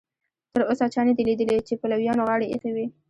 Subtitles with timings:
[0.53, 2.87] تر اوسه چا نه دي لیدلي چې پلویانو غاړه ایښې وي.